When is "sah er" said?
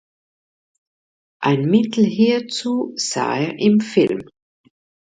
2.95-3.59